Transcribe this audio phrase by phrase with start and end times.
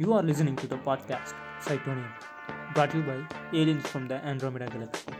[0.00, 1.32] You are listening to the podcast
[1.64, 2.12] Cytonium,
[2.74, 3.16] brought to you by
[3.52, 5.10] aliens from the Andromeda Galaxy.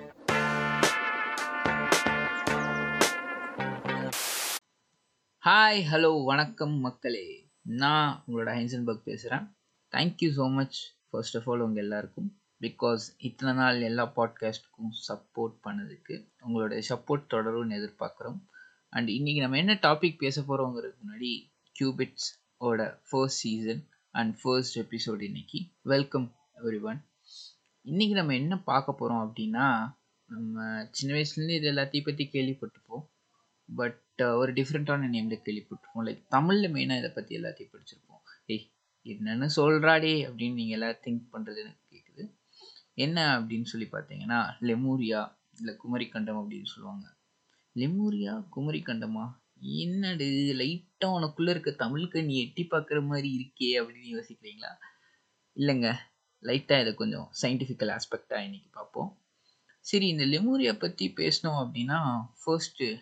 [5.44, 7.50] Hi hello வணக்கம் மக்களே.
[7.62, 9.44] நான் உங்களோட Heisenberg பேசுகிறேன்
[9.96, 12.30] thank you so much first of all உங்கள் எல்லாருக்கும்.
[12.60, 18.40] Because இத்தனை நாள் எல்லா பாட்காஸ்ட்டுக்கும் சப்போர்ட் பண்ணதுக்கு உங்களுடைய சப்போர்ட் தொடரும்னு எதிர்பார்க்குறோம்.
[18.88, 21.34] அண்ட் இன்றைக்கி நம்ம என்ன டாபிக் பேச போகிறோங்கிறதுக்கு முன்னாடி
[21.80, 25.58] கியூபிட்ஸ் ஓட first season and first episode இன்னைக்கு.
[25.82, 27.04] வெல்கம் எவ்ரி ஒன்
[27.84, 29.92] இன்றைக்கி நம்ம என்ன பார்க்க போகிறோம் அப்படின்னா
[30.24, 33.04] நம்ம சின்ன வயசுலேருந்து இது எல்லாத்தையும் பற்றி கேள்விப்பட்டிருப்போம்.
[33.68, 36.04] பட் ஒரு டிஃப்ரெண்ட்டான நேமில் கேள்விப்பட்டிருப்போம்.
[36.08, 38.22] லைக் தமிழில் மெயினாக இதை பற்றி எல்லாத்தையும் படிச்சிருப்போம்.
[38.46, 38.72] ஏய்
[39.04, 42.24] என்னென்னு சொல்கிறாடே அப்படின்னு நீங்கள் எல்லாம் திங்க் பண்ணுறது எனக்கு கேட்குது
[42.94, 45.20] என்ன அப்படின்னு சொல்லி பார்த்தீங்கன்னா லெமூரியா
[45.56, 47.06] இல்லை குமரிக்கண்டம் அப்படின்னு சொல்லுவாங்க.
[47.76, 49.39] லெமூரியா குமரிக்கண்டமா?
[49.60, 50.24] என்னடு
[50.56, 54.76] லைட்டாக உனக்குள்ளே இருக்க தமிழுக்கு நீ எட்டி பார்க்குற மாதிரி இருக்கே அப்படின்னு யோசிக்கிறீங்களா?
[55.56, 55.94] இல்லைங்க.
[56.42, 59.18] லைட்டாக இதை கொஞ்சம் சயின்டிஃபிக்கல் ஆஸ்பெக்டாக இன்னைக்கு பார்ப்போம்.
[59.80, 62.96] சரி இந்த லெமூரியா பற்றி பேசினோம் அப்படின்னா ஃபர்ஸ்ட்டு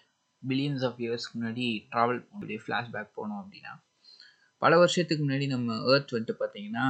[0.48, 3.82] பில்லியன்ஸ் ஆஃப் இயர்ஸ்க்கு முன்னாடி ட்ராவல் அப்படியே ஃப்ளாஷ்பேக் போனோம் அப்படின்னா
[4.56, 6.86] பல வருஷத்துக்கு முன்னாடி நம்ம ஏர்த் வந்துட்டு பார்த்தீங்கன்னா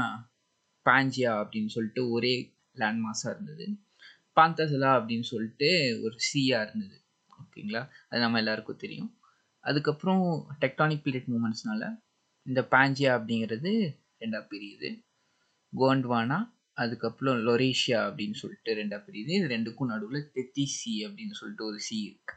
[0.85, 3.69] பாஞ்சியா அப்படின்னு சொல்லிட்டு ஒரே லேண்ட்மாஸாக இருந்தது.
[4.37, 7.03] பாந்தசலா அப்படின்னு சொல்லிட்டு ஒரு சீயாக இருந்தது.
[7.43, 9.18] ஓகேங்களா அது நம்ம எல்லாருக்கும் தெரியும்.
[9.69, 10.23] அதுக்கப்புறம்
[10.63, 11.85] டெக்டானிக் பிளேட் மூமெண்ட்ஸ்னால
[12.47, 13.73] இந்த பாஞ்சியா அப்படிங்கிறது
[14.23, 14.91] ரெண்டாக பிரியுது.
[15.73, 16.39] கோண்ட்வானா
[16.77, 19.33] அதுக்கப்புறம் லொரேஷியா அப்படின்னு சொல்லிட்டு ரெண்டாக பிரியுது.
[19.39, 22.35] இது ரெண்டுக்கும் நடுவில் தெத்தி சி அப்படின்னு சொல்லிட்டு ஒரு சி இருக்கு.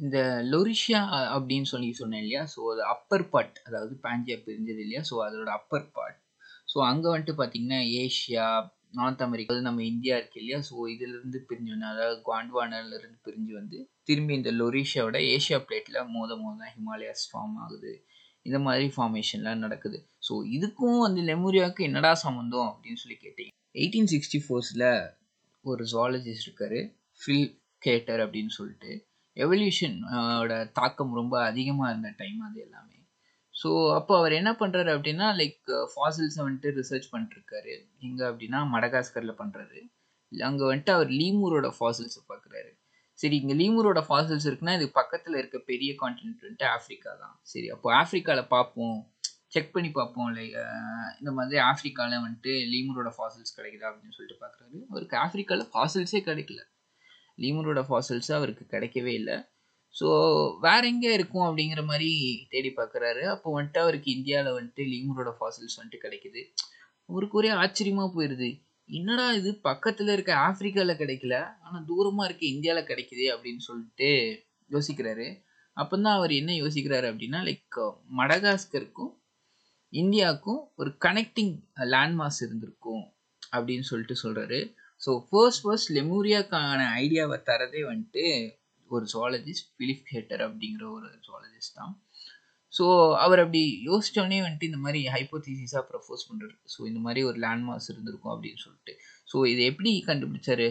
[0.00, 0.18] இந்த
[0.52, 1.00] லொரிஷியா
[1.34, 2.42] அப்படின்னு சொல்லி சொன்னேன் இல்லையா?
[2.54, 5.02] ஸோ அது அப்பர் பார்ட் அதாவது பாஞ்சியா பிரிஞ்சது இல்லையா?
[5.10, 6.18] ஸோ அதோட அப்பர் பார்ட்
[6.72, 8.46] ஸோ அங்கே வந்துட்டு பார்த்தீங்கன்னா ஏஷியா
[8.96, 10.58] நார்த் அமெரிக்கா நம்ம இந்தியா இருக்கு இல்லையா?
[10.68, 16.72] ஸோ இதுலேருந்து பிரிஞ்சு வந்து அதாவது குவாண்ட்வானாலேருந்து பிரிஞ்சு வந்து திரும்பி இந்த லொரிஷியாவோட ஏஷியா பிளேட்டில் மோத மோதான்
[16.76, 17.92] ஹிமாலயாஸ் ஃபார்ம் ஆகுது.
[18.46, 19.98] இந்த மாதிரி ஃபார்மேஷன்லாம் நடக்குது.
[20.28, 23.52] ஸோ இதுக்கும் அந்த லெமூரியாவுக்கு என்னடா சம்மந்தம் அப்படின்னு சொல்லி கேட்டீங்க.
[23.74, 24.88] எயிட்டீன் சிக்ஸ்டி ஃபோர்ஸில்
[25.64, 26.78] ஒரு ஜுவாலஜிஸ்ட் இருக்கார்
[27.20, 27.48] ஃபில்
[27.82, 28.92] கேட்டர் அப்படின்னு சொல்லிட்டு
[29.36, 32.95] எவல்யூஷனோட தாக்கம் ரொம்ப அதிகமாக இருந்த டைம் அது எல்லாமே.
[33.56, 35.60] ஸோ அப்போ அவர் என்ன பண்ணுறாரு அப்படின்னா லைக்
[35.92, 39.80] ஃபாசில்ஸை வந்துட்டு ரிசர்ச் பண்ணிட்டுருக்காரு எங்கே அப்படின்னா மடகாஸ்கரில் பண்ணுறாரு
[40.32, 42.70] அங்கே வந்துட்டு அவர் லீமூரோட ஃபாசில்ஸை பார்க்குறாரு
[43.18, 47.88] சரி இங்கே லீமூரோட ஃபாசில்ஸ் இருக்குன்னா இது பக்கத்தில் இருக்க பெரிய கான்டினென்ட் வந்துட்டு ஆஃப்ரிக்கா தான் சரி அப்போ
[48.02, 48.98] ஆஃப்ரிக்காவில் பார்ப்போம்
[49.48, 50.56] செக் பண்ணி பார்ப்போம் லைக்
[51.20, 56.60] இந்த மாதிரி ஆஃப்ரிக்காவில் வந்துட்டு லீமூரோட ஃபாசில்ஸ் கிடைக்குதா அப்படின்னு சொல்லிட்டு பார்க்குறாரு அவருக்கு ஆஃப்ரிக்காவில் ஃபாசில்ஸே கிடைக்கல.
[57.38, 59.36] லீமூரோட ஃபாசல்ஸ் அவருக்கு கிடைக்கவே இல்லை.
[59.96, 60.08] ஸோ
[60.60, 62.10] வேற எங்கே இருக்கும் அப்படிங்கிற மாதிரி
[62.52, 63.22] தேடி பார்க்குறாரு.
[63.34, 66.42] அப்போ வந்துட்டு அவருக்கு இந்தியாவில் வந்துட்டு லீமரோட ஃபாசில்ஸ் வந்துட்டு கிடைக்குது.
[67.08, 68.50] அவருக்கு ஒரே ஆச்சரியமாக போயிடுது
[68.88, 71.34] என்னடா இது பக்கத்தில் இருக்க ஆஃப்ரிக்காவில் கிடைக்கல
[71.64, 74.10] ஆனால் தூரமாக இருக்க இந்தியாவில் கிடைக்குது அப்படின்னு சொல்லிட்டு
[74.70, 75.26] யோசிக்கிறாரு.
[75.76, 77.78] அப்போ தான் அவர் என்ன யோசிக்கிறாரு அப்படின்னா லைக்
[78.20, 79.12] மடகாஸ்கருக்கும்
[79.92, 81.52] இந்தியாவுக்கும் ஒரு கனெக்டிங்
[81.94, 83.04] லேண்ட்மார்க்ஸ் இருந்திருக்கும்
[83.52, 84.60] அப்படின்னு சொல்லிட்டு சொல்கிறாரு
[85.00, 88.24] ஸோ ஃபர்ஸ்ட் ஃபர்ஸ்ட் லெமூரியாக்கான ஐடியாவை தரதே வந்துட்டு
[88.94, 91.92] ஒரு ஜுவாலஜிஸ்ட் பிலிப் ஹேட்டர் அப்படிங்கிற ஒரு ஜுவாலஜிஸ்ட் தான்.
[92.72, 92.84] ஸோ
[93.24, 98.34] அவர் அப்படி யோசித்தோடனே வந்துட்டு இந்த மாதிரி ஹைப்போதீசிஸாக ப்ரப்போஸ் பண்ணுறாரு ஸோ இந்த மாதிரி ஒரு லேண்ட்மார்க்ஸ் இருந்திருக்கும்
[98.34, 98.94] அப்படின்னு சொல்லிட்டு.
[99.32, 100.68] ஸோ இதை எப்படி கண்டுபிடிச்சாரு?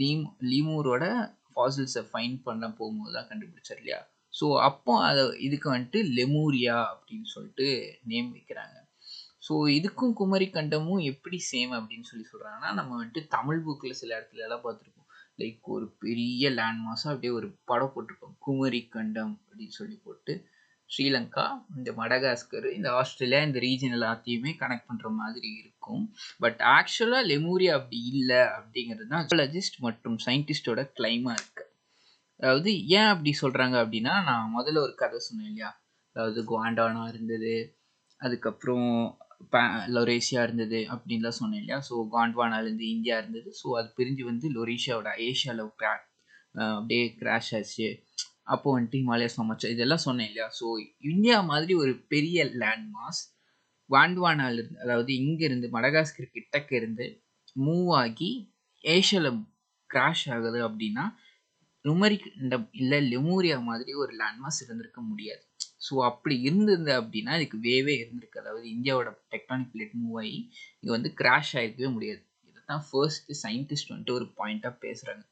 [0.00, 1.04] லீம் லீமூரோட
[1.52, 4.00] ஃபாசில்ஸை ஃபைன் பண்ண போகும்போது தான் கண்டுபிடிச்சார் இல்லையா?
[4.34, 7.66] ஸோ அப்போ அதை இதுக்கு வந்துட்டு லெமூரியா அப்படின்னு சொல்லிட்டு
[8.10, 8.76] நேம் வைக்கிறாங்க.
[9.46, 14.44] ஸோ இதுக்கும் குமரி கண்டமும் எப்படி சேம் அப்படின்னு சொல்லி சொல்கிறாங்கன்னா நம்ம வந்துட்டு தமிழ் புக்கில் சில இடத்துல
[14.46, 14.97] எல்லாம் பார்த்துருப்போம்.
[15.38, 18.36] லைக் ஒரு பெரிய லேண்ட் மாஸாக அப்படியே ஒரு படம் போட்டிருப்போம்.
[18.38, 20.34] குமரி கண்டம் அப்படின்னு சொல்லி போட்டு
[20.90, 21.44] ஸ்ரீலங்கா
[21.76, 26.04] இந்த மடகாஸ்கர் இந்த ஆஸ்திரேலியா இந்த ரீஜன் எல்லாத்தையுமே கனெக்ட் பண்ணுற மாதிரி இருக்கும்.
[26.38, 31.64] பட் ஆக்சுவலாக லெமூரியா அப்படி இல்லை அப்படிங்கிறது தான் ஜியாலஜிஸ்ட் மற்றும் சயின்டிஸ்டோட கிளைமாக இருக்கு
[32.40, 35.70] அதாவது ஏன் அப்படி சொல்கிறாங்க அப்படின்னா நான் முதல்ல ஒரு கதை சொன்னேன் இல்லையா?
[36.16, 37.54] அதாவது குவாண்டானா இருந்தது
[38.20, 38.90] அதுக்கப்புறம்
[39.96, 41.78] லொரேஷியா இருந்தது அப்படின்லாம் சொன்னேன் இல்லையா?
[41.88, 43.50] ஸோ காண்ட்வானாலேருந்து இந்தியா இருந்தது.
[43.60, 45.92] ஸோ அது பிரிஞ்சு வந்து லொரேஷியாவோட ஏஷியாவில் கிரா
[46.76, 47.88] அப்படியே கிராஷ் ஆச்சு.
[48.44, 50.48] அப்போ வந்துட்டு ஹிமாலயா சமைச்சா இதெல்லாம் சொன்னேன் இல்லையா?
[50.60, 50.66] ஸோ
[51.12, 53.22] இந்தியா மாதிரி ஒரு பெரிய லேண்ட் மாஸ்
[53.90, 57.06] வாண்ட்வானாலிருந்து அதாவது இங்கேருந்து மடகாஸ்கர் கிட்டக்க இருந்து
[57.56, 58.30] மூவ் ஆகி
[58.84, 59.38] ஏஷியாவில்
[59.90, 61.04] கிராஷ் ஆகுது அப்படின்னா
[61.84, 62.26] நுமரிக்
[62.72, 65.42] இல்லை லெமூரியா மாதிரி ஒரு லேண்ட்மாஸ் இருந்திருக்க முடியாது.
[65.80, 68.40] ஸோ அப்படி இருந்திருந்த அப்படின்னா இதுக்கு வேவே இருந்திருக்கு.
[68.42, 70.38] அதாவது இந்தியாவோட டெக்டானிக் பிளேட் மூவ் ஆகி
[70.78, 72.22] இங்கே வந்து கிராஷ் ஆகிருக்கவே முடியாது.
[72.48, 75.24] இதை தான் ஃபர்ஸ்ட் சயின்டிஸ்ட் வந்துட்டு ஒரு பாயிண்ட்டாக பேசுகிறாங்க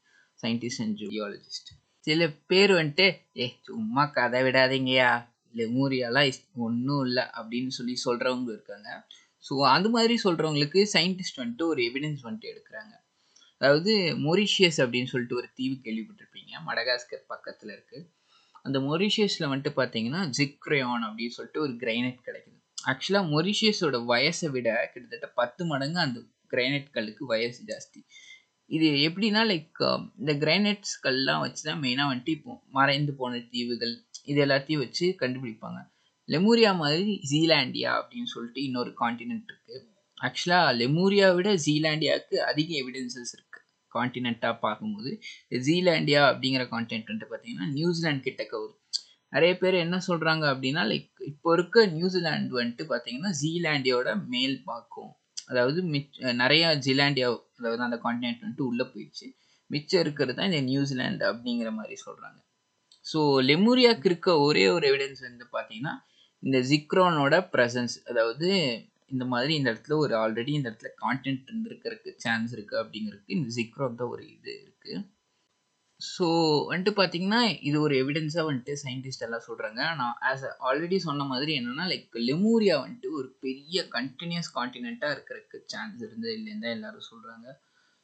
[0.42, 1.70] சயின்டிஸ்ட் அண்ட் ஜியாலஜிஸ்ட்
[2.06, 3.06] சில பேர் வந்துட்டு
[3.40, 5.10] ஏ சும்மா கதை விடாதீங்கயா
[5.54, 6.28] லெமூரியாலாம்
[6.66, 8.88] ஒன்றும் இல்லை அப்படின்னு சொல்லி சொல்கிறவங்க இருக்காங்க.
[9.44, 12.92] ஸோ அது மாதிரி சொல்கிறவங்களுக்கு சயின்டிஸ்ட் வந்துட்டு ஒரு எவிடன்ஸ் வந்துட்டு எடுக்கிறாங்க.
[13.60, 13.92] அதாவது
[14.26, 16.52] மொரிஷியஸ் அப்படின்னு சொல்லிட்டு ஒரு தீவு கேள்விப்பட்டிருப்பீங்க.
[16.68, 18.04] மடகாஸ்கர் பக்கத்தில் இருக்குது
[18.66, 22.56] அந்த மொரிஷியஸில் வந்துட்டு பார்த்தீங்கன்னா ஜிக்ரேயான் அப்படின்னு சொல்லிட்டு ஒரு கிரைனைட் கிடைக்குது.
[22.78, 26.18] ஆக்சுவலாக மொரிஷியஸோட வயசை விட கிட்டத்தட்ட பத்து மடங்கு அந்த
[26.52, 28.00] கிரைனைட் கல்லுக்கு வயசு ஜாஸ்தி.
[28.70, 29.80] இது எப்படின்னா லைக்
[30.20, 33.94] இந்த கிரைனைட்ஸ் கல்லாம் வச்சு தான் மெயினாக வந்துட்டு இப்போ மறைந்து போன தீவுகள்
[34.30, 35.80] இது எல்லாத்தையும் வச்சு கண்டுபிடிப்பாங்க.
[36.28, 39.82] லெமூரியா மாதிரி ஜீலாண்டியா அப்படின்னு சொல்லிட்டு இன்னொரு காண்டினென்ட் இருக்குது
[40.18, 43.65] ஆக்சுவலாக லெமூரியா விட ஜீலாண்டியாவுக்கு அதிக எவிடென்சஸ் இருக்குது
[43.96, 45.10] கான்டினெண்ட்டாக பார்க்கும்போது
[45.66, 48.80] ஜீலாண்டியா அப்படிங்கிற காண்டினென்ட் வந்துட்டு பார்த்தீங்கன்னா நியூசிலாண்ட் கிட்டக்க வரும்
[49.32, 55.12] நிறைய பேர் என்ன சொல்கிறாங்க அப்படின்னா லைக் இப்போ இருக்க நியூசிலாண்டு வந்துட்டு பார்த்தீங்கன்னா ஜீலாண்டியோட மேல் பார்க்கும்
[55.48, 57.28] அதாவது மிச் நிறைய ஜீலாண்டியா
[57.58, 59.26] அதாவது அந்த காண்டினென்ட் வந்துட்டு உள்ளே போயிடுச்சு.
[59.70, 62.38] மிச்சம் இருக்கிறது தான் இந்த நியூசிலாண்டு அப்படிங்கிற மாதிரி சொல்கிறாங்க
[63.06, 65.94] ஸோ லெமூரியாவுக்கு இருக்க ஒரே ஒரு எவிடன்ஸ் வந்து பார்த்தீங்கன்னா
[66.42, 68.48] இந்த ஜிக்ரோனோட ப்ரெசன்ஸ் அதாவது
[69.10, 74.00] இந்த மாதிரி இந்த இடத்துல ஒரு ஆல்ரெடி இந்த இடத்துல கான்டென்ட் இருந்திருக்கிறதுக்கு சான்ஸ் இருக்குது அப்படிங்கிறதுக்கு இந்த ஜிக்ரோன்
[74.00, 75.02] தான் ஒரு இது இருக்குது
[76.00, 76.26] ஸோ
[76.70, 81.86] வந்துட்டு பார்த்தீங்கன்னா இது ஒரு எவிடென்ஸாக வந்துட்டு சயின்டிஸ்ட் எல்லாம் சொல்கிறாங்க நான் ஆஸ் ஆல்ரெடி சொன்ன மாதிரி என்னென்னா
[81.92, 87.46] லைக் லெமூரியா வந்துட்டு ஒரு பெரிய கண்டினியூஸ் காண்டினெண்ட்டாக இருக்கிறதுக்கு சான்ஸ் இருந்தது இல்லைன்னு தான் எல்லாரும் சொல்கிறாங்க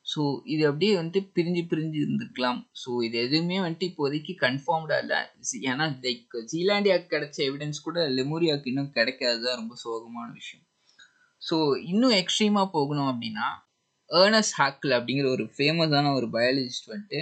[0.07, 0.23] ஸோ
[0.53, 5.21] இது அப்படியே வந்துட்டு பிரிஞ்சு பிரிஞ்சு இருந்துக்கலாம் ஸோ இது எதுவுமே வந்துட்டு இப்போதைக்கு கன்ஃபார்ம்டாக இல்லை.
[5.71, 10.65] ஏன்னா லைக் ஜீலாண்டியாவுக்கு கிடைச்ச எவிடன்ஸ் கூட லெமோரியாவுக்கு இன்னும் கிடைக்காது தான் ரொம்ப சோகமான விஷயம்.
[11.43, 13.47] ஸோ இன்னும் எக்ஸ்ட்ரீமாக போகணும் அப்படின்னா
[14.11, 17.21] ஏர்னஸ் ஹாக்கில் அப்படிங்கிற ஒரு ஃபேமஸான ஒரு பயாலஜிஸ்ட் வந்துட்டு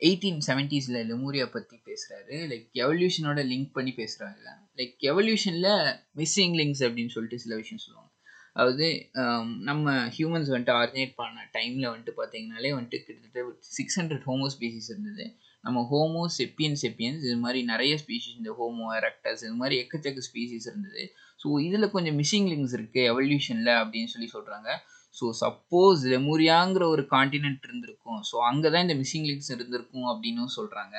[0.00, 4.42] எயிட்டீன் செவன்ட்டீஸில் லெமூரியா பற்றி பேசுகிறாரு லைக் எவல்யூஷனோட லிங்க் பண்ணி பேசுகிறாங்க
[4.78, 5.70] லைக் எவல்யூஷனில்
[6.16, 8.10] மிஸ்ஸிங் லிங்க்ஸ் அப்படின்னு சொல்லிட்டு சில விஷயம் சொல்லுவாங்க.
[8.52, 8.86] அதாவது
[9.22, 13.42] um, நம்ம ஹியூமன்ஸ் வந்துட்டு ஆரிஜினேட் பண்ண டைமில் வந்துட்டு பார்த்தீங்கனாலே வந்துட்டு கிட்டத்தட்ட
[13.76, 15.24] சிக்ஸ் ஹண்ட்ரட் ஹோமோ ஸ்பீசிஸ் இருந்தது.
[15.66, 20.68] நம்ம ஹோமோ செப்பியன் செப்பியன்ஸ் இது மாதிரி நிறைய ஸ்பீசிஸ் இந்த ஹோமோ எரக்டஸ் இது மாதிரி எக்கச்சக்க ஸ்பீசிஸ்
[20.70, 21.02] இருந்தது.
[21.42, 24.68] ஸோ இதில் கொஞ்சம் மிஸ்ஸிங் லிங்க்ஸ் இருக்குது எவல்யூஷனில் அப்படின்னு சொல்லி சொல்கிறாங்க
[25.16, 28.20] ஸோ சப்போஸ் லெமூரியாங்கிற ஒரு காண்டினென்ட் இருந்திருக்கும்.
[28.30, 30.96] ஸோ அங்கே தான் இந்த மிஸ்ஸிங் லிங்க்ஸ் இருந்திருக்கும் அப்படின்னு சொல்கிறாங்க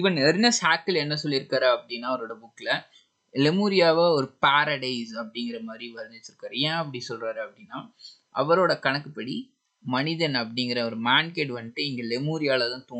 [0.00, 2.72] ஈவன் எர்னஸ் ஹேக்கில் என்ன சொல்லியிருக்காரு அப்படின்னா அவரோட புக்கில்
[3.34, 6.54] லெமூரியாவை ஒரு பாரடைஸ் அப்படிங்கிற மாதிரி வர்ணிச்சிருக்காரு.
[6.66, 7.78] ஏன் அப்படி சொல்கிறாரு அப்படின்னா
[8.42, 9.36] அவரோட கணக்குப்படி
[9.84, 12.98] மனிதன் அப்படிங்கிற ஒரு மேன்கேட் வந்துட்டு இங்கே லெமூரியாவில் தான் தோ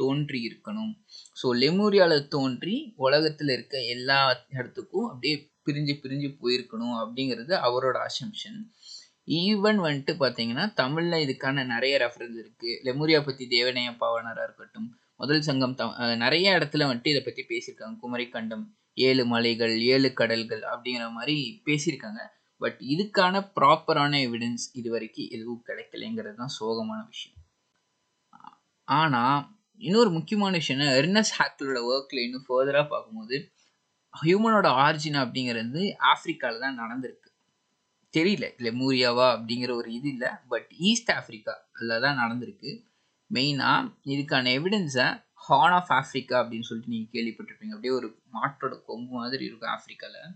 [0.00, 0.92] தோன்றி இருக்கணும்.
[1.40, 4.18] ஸோ லெமூரியாவில் தோன்றி உலகத்தில் இருக்க எல்லா
[4.58, 5.36] இடத்துக்கும் அப்படியே
[5.66, 8.60] பிரிஞ்சு பிரிஞ்சு போயிருக்கணும் அப்படிங்கிறது அவரோட அசம்ஷன்
[9.40, 14.88] ஈவன் வந்துட்டு பார்த்தீங்கன்னா தமிழில் இதுக்கான நிறைய ரெஃபரன்ஸ் இருக்குது லெமூரியா பற்றி தேவனைய பாவனராக இருக்கட்டும்.
[15.20, 15.84] முதல் சங்கம் த
[16.24, 17.96] நிறைய இடத்துல வந்துட்டு இதை பற்றி பேசியிருக்காங்க.
[18.04, 18.64] குமரிக்கண்டம்
[19.08, 21.36] ஏழு மலைகள் ஏழு கடல்கள் அப்படிங்கிற மாதிரி
[21.68, 22.22] பேசியிருக்காங்க.
[22.60, 27.38] பட் இதுக்கான ப்ராப்பரான எவிடன்ஸ் இது வரைக்கும் எதுவும் கிடைக்கலைங்கிறது தான் சோகமான விஷயம்.
[28.88, 29.40] ஆனால்
[29.80, 33.36] இன்னொரு முக்கியமான விஷயம் எர்னஸ் ஹேக்கிளோட ஒர்க்கில் இன்னும் ஃபர்தராக பார்க்கும்போது
[34.14, 37.28] ஹியூமனோட ஆரிஜின் அப்படிங்கிறது ஆஃப்ரிக்காவில் தான் நடந்திருக்கு.
[38.14, 42.70] தெரியல லெமூரியாவா அப்படிங்கிற ஒரு இது இல்லை பட் ஈஸ்ட் ஆஃப்ரிக்கா அதில் தான் நடந்திருக்கு.
[43.30, 45.06] மெயினாக இதுக்கான எவிடன்ஸை
[45.46, 47.74] ஹார்ன் ஆஃப் ஆஃப்ரிக்கா அப்படின்னு சொல்லிட்டு நீங்கள் கேள்விப்பட்டிருப்பீங்க.
[47.76, 50.34] அப்படியே ஒரு மாட்டோட கொம்பு மாதிரி இருக்கும் ஆஃப்ரிக்காவில்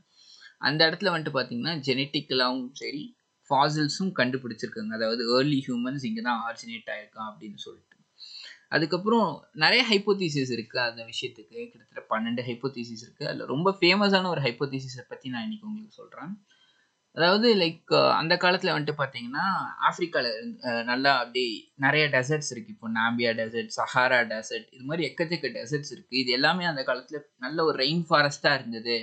[0.61, 3.05] அந்த இடத்துல வந்துட்டு பார்த்தீங்கன்னா ஜெனட்டிக்கலாகவும் சரி
[3.51, 4.93] ஃபாசில்ஸும் கண்டுபிடிச்சிருக்காங்க.
[4.99, 7.91] அதாவது ஏர்லி ஹியூமன்ஸ் இங்கே தான் ஆரிஜினேட் ஆயிருக்கான் அப்படின்னு சொல்லிட்டு.
[8.75, 9.29] அதுக்கப்புறம்
[9.62, 15.27] நிறைய ஹைப்போதீசிஸ் இருக்குது அந்த விஷயத்துக்கு கிட்டத்தட்ட பன்னெண்டு ஹைப்போதீசிஸ் இருக்குது அதில் ரொம்ப ஃபேமஸான ஒரு ஹைப்போதீசிஸை பற்றி
[15.35, 16.33] நான் இன்னைக்கு உங்களுக்கு சொல்கிறேன்
[17.17, 19.45] அதாவது லைக் அந்த காலத்தில் வந்துட்டு பார்த்தீங்கன்னா
[19.89, 20.31] ஆஃப்ரிக்காவில்
[20.91, 21.45] நல்லா அப்படி
[21.85, 26.65] நிறைய டெசர்ட்ஸ் இருக்குது இப்போ நாம்பியா டெசர்ட் சஹாரா டெசர்ட் இது மாதிரி எக்கச்சக்க டெசர்ட்ஸ் இருக்குது இது எல்லாமே
[26.73, 28.96] அந்த காலத்தில் நல்ல ஒரு ரெயின் ஃபாரஸ்ட்டாக இருந்தது.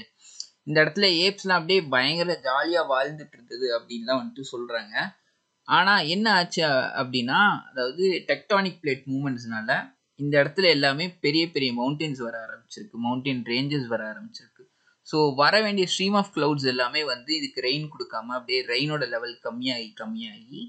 [0.68, 4.96] இந்த இடத்துல ஏப்ஸ்லாம் அப்படியே பயங்கர ஜாலியாக வாழ்ந்துட்டு இருந்தது அப்படின்லாம் வந்துட்டு சொல்கிறாங்க
[5.68, 6.62] ஆனால் என்ன ஆச்சு
[7.00, 7.40] அப்படின்னா
[7.70, 9.72] அதாவது டெக்டானிக் பிளேட் மூமெண்ட்ஸ்னால
[10.20, 12.98] இந்த இடத்துல எல்லாமே பெரிய பெரிய மவுண்டெயின்ஸ் வர ஆரம்பிச்சிருக்கு.
[13.06, 14.64] மவுண்டெயின் ரேஞ்சஸ் வர ஆரம்பிச்சிருக்கு.
[15.08, 19.90] ஸோ வர வேண்டிய ஸ்ட்ரீம் ஆஃப் க்ளவுட்ஸ் எல்லாமே வந்து இதுக்கு ரெயின் கொடுக்காம அப்படியே ரெயினோட லெவல் கம்மியாகி
[20.02, 20.62] கம்மியாகி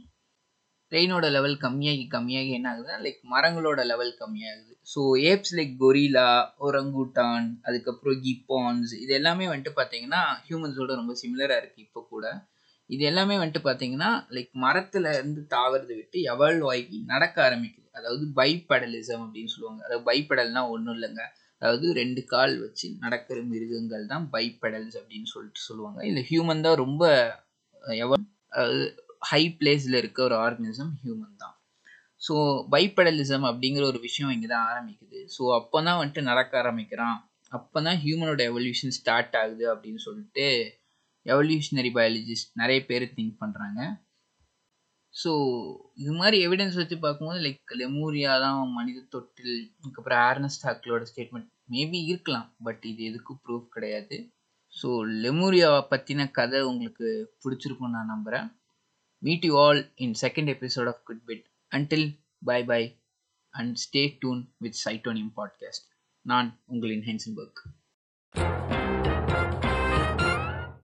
[0.92, 4.71] ரெயினோட லெவல் கம்மியாகி கம்மியாகி என்ன ஆகுதுன்னா லைக் மரங்களோட லெவல் கம்மியாகுது.
[4.86, 6.28] So apes like gorilla
[6.66, 12.24] orangutan அதுக்கப்புறம் கிப்பான்ஸ் இது எல்லாமே வந்துட்டு பார்த்தீங்கன்னா ஹியூமன்ஸோட ரொம்ப சிமிலராக இருக்குது இப்போ கூட.
[12.90, 17.88] இது எல்லாமே வந்துட்டு பார்த்தீங்கன்னா லைக் மரத்தில் இருந்து தாவறதை விட்டு எவால்வ் ஆகி நடக்க ஆரம்பிக்குது.
[17.98, 19.80] அதாவது பைப்படலிசம் அப்படின்னு சொல்லுவாங்க.
[19.86, 21.22] அதாவது பைப்படல்னா ஒன்றும் இல்லைங்க.
[21.62, 25.98] அதாவது ரெண்டு கால் வச்சு நடக்கிற மிருகங்கள் தான் பைப்படல்ஸ் அப்படின்னு சொல்லிட்டு சொல்லுவாங்க.
[26.08, 27.02] இதில் ஹியூமன் தான் ரொம்ப
[28.04, 28.12] எவ
[28.54, 28.82] அதாவது
[29.30, 31.54] ஹை பிளேஸில் இருக்க ஒரு ஆர்கனிசம் ஹியூமன் தான்.
[32.22, 32.34] ஸோ
[32.74, 35.20] பைப்படலிசம் அப்படிங்கிற ஒரு விஷயம் இங்கே தான் ஆரம்பிக்குது.
[35.36, 37.18] ஸோ அப்போ தான் வந்துட்டு நடக்க ஆரம்பிக்கிறான்.
[37.52, 40.46] அப்போ தான் ஹியூமனோட எவல்யூஷன் ஸ்டார்ட் ஆகுது அப்படின்னு சொல்லிட்டு
[41.26, 43.80] எவல்யூஷனரி பயாலஜிஸ்ட் நிறைய பேர் திங்க் பண்ணுறாங்க
[45.14, 45.30] ஸோ
[46.02, 51.98] இது மாதிரி எவிடன்ஸ் வச்சு பார்க்கும்போது லைக் லெமூரியா தான் மனித தொட்டில் அதுக்கப்புறம் ஆர்னஸ்ட் ஹாக்லோட ஸ்டேட்மெண்ட் மேபி
[52.10, 54.16] இருக்கலாம் பட் இது எதுக்கும் ப்ரூஃப் கிடையாது.
[54.72, 54.88] ஸோ
[55.24, 57.08] லெமூரியாவை பற்றின கதை உங்களுக்கு
[57.44, 58.48] பிடிச்சிருக்கும் நான் நம்புகிறேன்
[59.22, 62.07] meet you all in second episode of qubits until
[62.45, 62.81] bye bye
[63.53, 65.87] and stay tuned with சைட்டோனியம் podcast
[66.25, 67.61] நான் உங்களின் ஹென்சன்பர்க்